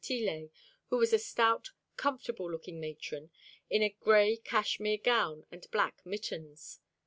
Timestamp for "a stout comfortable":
1.13-2.49